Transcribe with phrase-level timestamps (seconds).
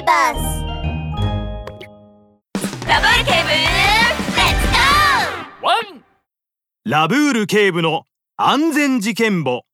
[0.00, 0.64] ーバス
[2.88, 4.16] ラブール警部レッ
[4.60, 6.04] ツゴーワン
[6.84, 8.04] ラブール警部の
[8.36, 9.64] 安全事件簿。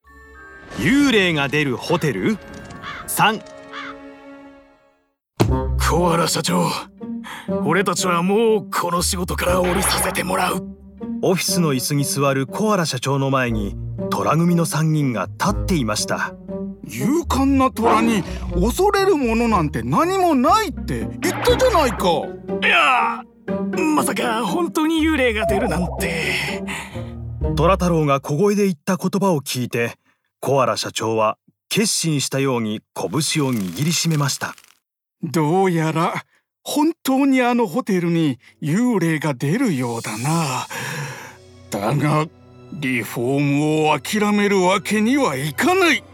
[0.78, 2.36] 幽霊が出るホテル
[3.06, 3.40] ？3
[5.89, 6.68] コアラ社長
[7.64, 10.66] 俺たちはもうこの仕事から降りさせてもらう。
[11.22, 13.77] オフィスの椅子に座るコアラ社長の前に
[14.11, 16.34] 虎組の3人が立っていました
[16.87, 18.23] 勇敢な虎に
[18.55, 22.09] 恐れるものなんて何もないって言ったじゃないか。
[22.62, 23.23] いや
[23.95, 26.62] まさか本当に幽霊が出るなんて。
[27.57, 29.95] 虎太郎が小声で言った言葉を聞いて
[30.41, 31.38] コアラ社長は
[31.69, 33.07] 決心したように拳
[33.45, 34.55] を握りしめました。
[35.23, 36.24] どうやら
[36.62, 40.66] 本当にあのホテルに幽霊が出るようだな。
[41.71, 42.27] だが
[42.73, 46.05] リフォームを諦めるわけにはいかない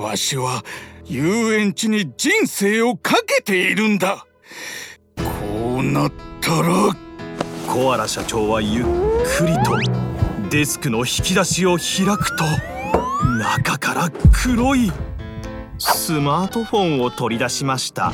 [0.00, 0.64] わしは
[1.04, 4.24] 遊園地に人生をかけているんだ。
[5.14, 5.22] こ
[5.80, 6.96] うなったら。
[7.68, 9.78] コアラ社長はゆっくりと
[10.48, 12.44] デスクの引き出しを開くと
[13.38, 14.90] 中から黒い
[15.78, 18.12] スマートフォンを取り出しました。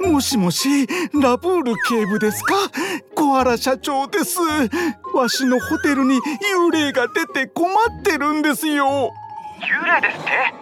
[0.00, 2.54] もしもしラブール警部ですか？
[3.14, 4.40] コアラ社長です。
[5.14, 9.12] わしのホテルに幽霊が出て困ってるんですよ。
[9.60, 10.59] 幽霊ですって？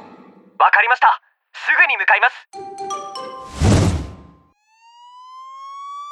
[0.58, 1.20] わかりました。
[1.52, 2.34] すぐに向かいます。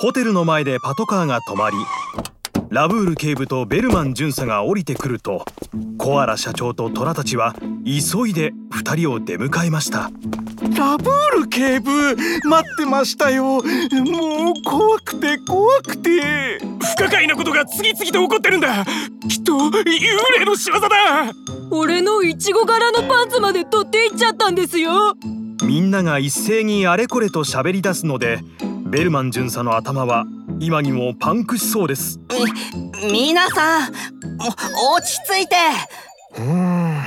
[0.01, 1.77] ホテルの前でパトカーが止まり
[2.69, 5.45] ラブール警部とベルマン巡査が降りてくると
[5.99, 10.11] コアラ社長とトラたちは急いで2人を出迎えました。
[10.75, 13.45] ラブール警部待ってましたよ。
[13.45, 13.63] もう
[14.65, 16.59] 怖くて怖くて。
[16.59, 18.85] 不可解なことが次々と起こってるんだ。
[19.29, 19.85] きっと幽
[20.39, 20.89] 霊の仕業だ。
[21.71, 25.15] 俺のイチゴ柄のパンツまで取っていっちゃったんですよ。
[25.65, 28.39] みんなが一斉にあれこれと喋り出すので
[28.87, 30.25] ベルマン巡査の頭は
[30.61, 32.21] 今にもパンクしそうです。
[33.11, 33.93] み皆さん
[34.95, 35.57] 落ち着いて。
[36.39, 37.03] うーん。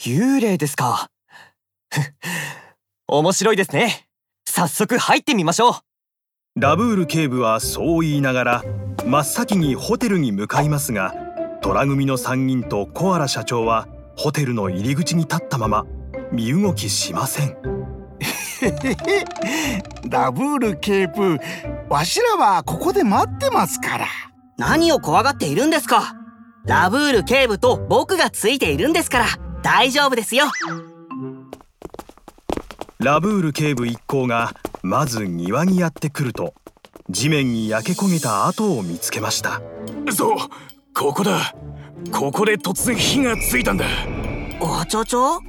[0.00, 1.11] 幽霊ですか
[3.18, 4.06] 面白いですね。
[4.46, 5.74] 早速入ってみましょう。
[6.60, 8.64] ラブール警部はそう言いながら
[9.04, 11.14] 真っ先にホテルに向かいますが
[11.60, 13.86] 虎組の3人とコアラ社長は
[14.16, 15.84] ホテルの入り口に立ったまま
[16.30, 17.56] 身動きしません。
[20.08, 21.38] ラブール警部
[21.90, 24.06] わしらはここで待ってますから。
[24.56, 26.14] 何を怖がっているんですか。
[26.64, 29.26] ラブール警部と僕がついているんですから
[29.62, 30.46] 大丈夫ですよ
[33.02, 34.54] ラブール警部一行が
[34.84, 36.54] まず庭にやってくると
[37.10, 39.60] 地面に焼け焦げた跡を見つけました。
[40.14, 40.36] そう
[40.94, 41.52] ここだ。
[42.12, 43.86] ここで突然火がついたんだ。
[44.60, 45.40] おちょちょ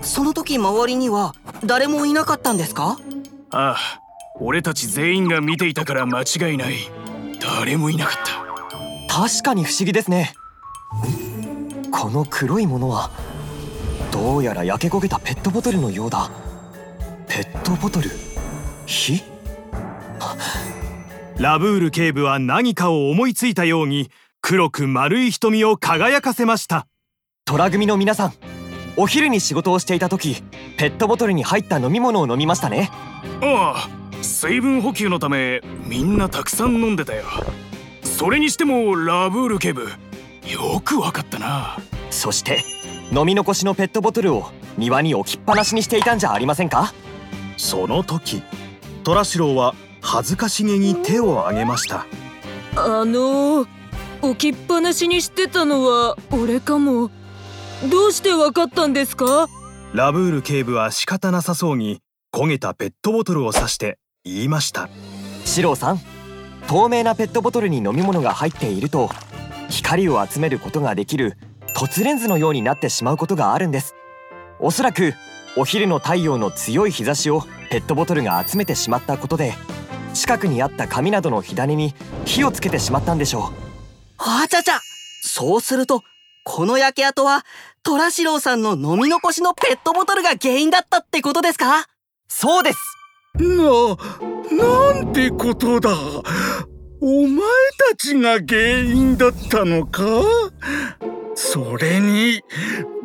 [0.00, 1.34] その時周りには
[1.66, 2.96] 誰もいなかったんですか？
[3.50, 4.00] ああ
[4.40, 6.76] 俺たち全員が見ていたから間違いない。
[7.40, 8.14] 誰もいなかっ
[9.08, 9.14] た。
[9.14, 10.32] 確かに不思議ですね。
[11.90, 13.10] この黒いものは
[14.10, 16.30] どうやら焼け焦げたペットボトルのようだ
[17.34, 18.10] ペットボトル？
[18.84, 19.22] 火？
[21.38, 24.10] ラブール警部は何かを思いついたように
[24.42, 26.86] 黒く丸い瞳を輝かせました。
[27.46, 28.34] 虎組の皆さん
[28.98, 30.42] お昼に仕事をしていた時
[30.76, 32.90] ペットボトルに入った飲み物を飲みましたね。
[33.40, 37.24] ああ水分補給のためみんなたくさん飲んでたよ。
[38.02, 39.88] それにしてもラブール警部
[40.46, 41.78] よくわかったな。
[42.10, 42.62] そして
[43.10, 46.92] 飲み残しのペットボトルを庭に置きっぱなしにしていたんじゃありませんか？
[47.56, 48.42] その時
[49.04, 52.06] 虎四郎は恥ずかしげに手を挙げました。
[52.76, 53.66] あの
[54.22, 57.10] 置きっぱなしにしてたのは俺かも。
[57.90, 59.48] どうしてわかったんですか？
[59.92, 62.00] ラブール警部は仕方なさそうに
[62.32, 64.88] 焦げたペットボトルを指して言いました。
[65.44, 66.00] 四郎さん
[66.68, 69.10] 透明なペットボトルに飲み物が入っていると
[69.68, 71.36] 光を集めることができる
[71.74, 73.94] 凸レンズのようになってしまうことがあるんです。
[74.60, 75.14] おそらく
[75.56, 79.54] お昼の太陽の強い日差しをペットボトルが集めてしまったことで
[80.14, 81.94] 近くにあった紙などの火種に
[82.24, 83.52] 火をつけてしまったんでしょう。
[84.18, 84.78] あちゃちゃ
[85.22, 86.02] そうすると
[86.44, 87.44] この焼け跡は
[87.82, 91.86] 虎四郎さんの飲み残しのペットボトルが原因だったってことですか？
[92.28, 92.78] そうです。
[93.38, 93.44] な、
[94.94, 95.90] なんてことだ。
[97.00, 97.40] お前
[97.90, 100.02] たちが原因だったのか？
[101.34, 102.42] それに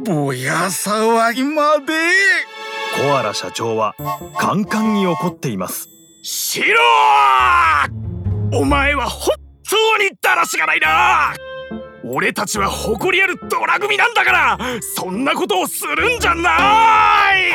[0.06, 1.94] ぼや騒ぎまで。
[2.96, 3.96] コアラ社長は
[4.38, 5.88] カンカンに怒っています。
[6.24, 6.78] シロ
[8.54, 9.36] お前は本
[9.70, 11.34] 当にだらしがないな。
[12.04, 14.58] 俺たちは誇りあるドラ組なんだから
[14.96, 17.52] そんなことをするんじゃない。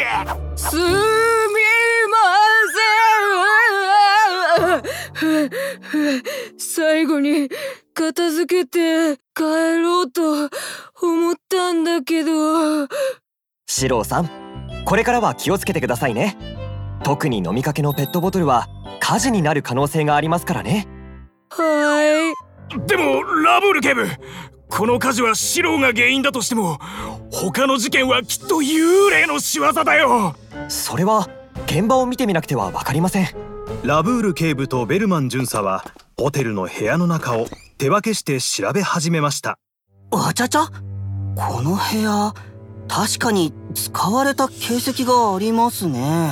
[0.56, 0.88] すみま
[5.20, 5.52] せん。
[6.58, 7.48] 最後に
[7.92, 9.42] 片付けて帰
[9.80, 10.48] ろうと
[11.02, 12.88] 思ったんだけど。
[13.66, 14.30] シローさん
[14.84, 16.36] これからは気をつけてくださいね。
[17.04, 18.68] 特に飲みかけのペットボトルは
[19.00, 20.88] 火事になる可能性がありますからね。
[21.50, 22.34] は
[22.86, 24.06] でもラブール警部
[24.68, 26.78] この火事はシローが原因だとしても
[27.30, 30.34] 他の事件はきっと幽霊の仕業だよ。
[30.68, 31.28] それは
[31.66, 33.28] 現場を見てみなくては分かりません。
[33.84, 35.84] ラブール警部とベルマン巡査は
[36.16, 37.46] ホテルの部屋の中を
[37.82, 39.58] 手分けして調べ始めました。
[40.12, 40.68] わちゃちゃ？
[41.34, 42.32] この部屋
[42.86, 46.30] 確かに使われた形跡がありますね。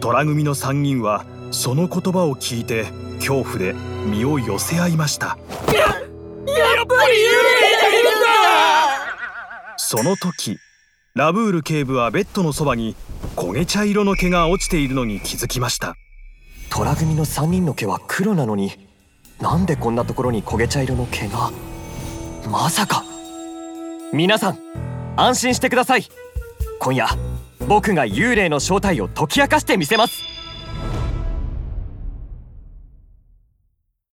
[0.00, 2.86] 虎組の3人はその言葉を聞いて
[3.20, 3.74] 恐怖で
[4.06, 5.38] 身を寄せ合いました。
[9.76, 10.56] その時
[11.14, 12.96] ラブール警部はベッドのそばに
[13.36, 15.94] 焦げ茶色の毛が落ちているのに気づきました。
[16.70, 18.90] 虎組の3人の毛は黒なのに
[19.42, 21.50] なんでこんなところに焦げ茶色の毛が？
[22.48, 23.04] まさか。
[24.12, 24.58] 皆さん
[25.16, 26.04] 安心してください。
[26.78, 27.08] 今夜
[27.66, 30.22] 僕が幽霊の正体を解き明かしてみせます。